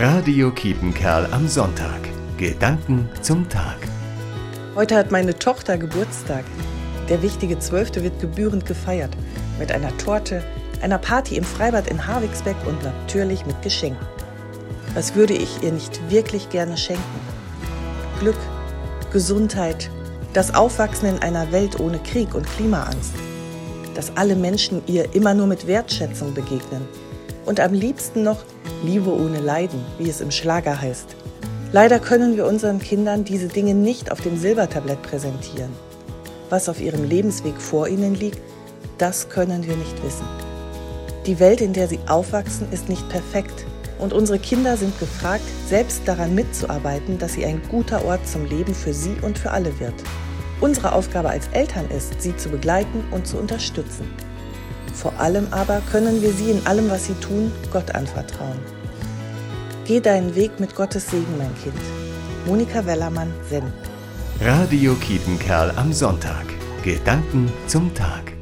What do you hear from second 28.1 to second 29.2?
noch Liebe